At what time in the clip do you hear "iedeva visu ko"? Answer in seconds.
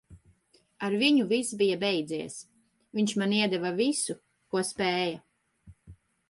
3.41-4.65